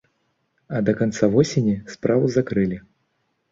А 0.77 0.81
да 0.87 0.95
канца 1.01 1.29
восені 1.37 1.77
справу 1.97 2.33
закрылі. 2.39 2.83